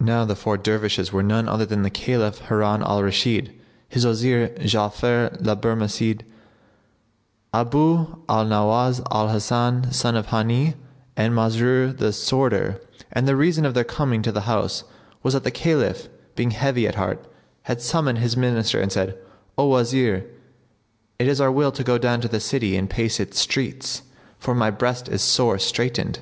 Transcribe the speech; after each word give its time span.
Now 0.00 0.24
these 0.24 0.38
four 0.38 0.56
Dervishes 0.56 1.12
were 1.12 1.22
none 1.22 1.46
other 1.46 1.66
than 1.66 1.82
the 1.82 1.90
Caliph 1.90 2.38
Harun 2.48 2.80
al 2.82 3.02
Rashid, 3.02 3.52
his 3.86 4.06
Wazir 4.06 4.48
Ja'afar 4.60 5.36
the 5.38 5.54
Barmecide, 5.58 6.22
Abu 7.52 8.16
al 8.30 8.46
Nowбs 8.46 9.02
al 9.10 9.28
Hasan 9.28 9.92
son 9.92 10.16
of 10.16 10.28
Hбni[FN#72] 10.28 10.74
and 11.18 11.34
Masrur 11.34 11.94
the 11.94 12.12
sworder; 12.14 12.80
and 13.12 13.28
the 13.28 13.36
reason 13.36 13.66
of 13.66 13.74
their 13.74 13.84
coming 13.84 14.22
to 14.22 14.32
the 14.32 14.40
house 14.48 14.84
was 15.22 15.34
that 15.34 15.44
the 15.44 15.50
Caliph, 15.50 16.08
being 16.34 16.52
heavy 16.52 16.88
at 16.88 16.94
heart, 16.94 17.26
had 17.64 17.82
summoned 17.82 18.20
his 18.20 18.38
Minister 18.38 18.80
and 18.80 18.90
said, 18.90 19.18
"O 19.58 19.66
Wazir! 19.68 20.24
it 21.18 21.28
is 21.28 21.42
our 21.42 21.52
will 21.52 21.72
to 21.72 21.84
go 21.84 21.98
down 21.98 22.22
to 22.22 22.28
the 22.28 22.40
city 22.40 22.74
and 22.74 22.88
pace 22.88 23.20
its 23.20 23.38
streets, 23.38 24.00
for 24.38 24.54
my 24.54 24.70
breast 24.70 25.10
is 25.10 25.20
sore 25.20 25.58
straitened." 25.58 26.20